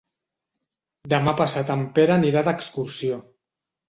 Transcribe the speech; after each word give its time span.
Demà 1.13 1.33
passat 1.41 1.69
en 1.73 1.83
Pere 1.99 2.15
anirà 2.15 2.43
d'excursió. 2.49 3.21